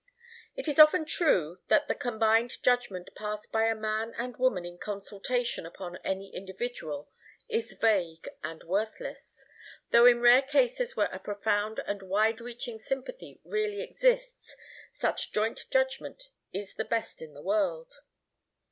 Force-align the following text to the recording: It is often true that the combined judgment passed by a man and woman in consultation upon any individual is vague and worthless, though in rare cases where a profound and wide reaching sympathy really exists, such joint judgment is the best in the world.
It 0.55 0.67
is 0.67 0.79
often 0.79 1.05
true 1.05 1.59
that 1.67 1.87
the 1.87 1.93
combined 1.93 2.57
judgment 2.63 3.09
passed 3.15 3.51
by 3.51 3.67
a 3.67 3.75
man 3.75 4.15
and 4.17 4.35
woman 4.37 4.65
in 4.65 4.79
consultation 4.79 5.63
upon 5.63 5.97
any 6.03 6.33
individual 6.33 7.11
is 7.47 7.73
vague 7.75 8.27
and 8.41 8.63
worthless, 8.63 9.45
though 9.91 10.07
in 10.07 10.19
rare 10.19 10.41
cases 10.41 10.95
where 10.95 11.09
a 11.11 11.19
profound 11.19 11.81
and 11.85 12.01
wide 12.01 12.41
reaching 12.41 12.79
sympathy 12.79 13.41
really 13.43 13.83
exists, 13.83 14.57
such 14.95 15.31
joint 15.33 15.63
judgment 15.69 16.29
is 16.51 16.73
the 16.73 16.85
best 16.85 17.21
in 17.21 17.35
the 17.35 17.43
world. 17.43 17.93